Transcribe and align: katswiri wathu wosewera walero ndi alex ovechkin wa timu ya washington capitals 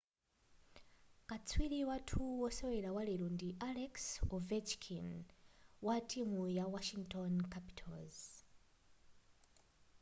katswiri 1.29 1.79
wathu 1.89 2.19
wosewera 2.41 2.89
walero 2.97 3.27
ndi 3.35 3.49
alex 3.69 3.95
ovechkin 4.35 5.09
wa 5.85 5.95
timu 6.09 6.41
ya 6.57 6.65
washington 6.73 7.33
capitals 7.53 8.17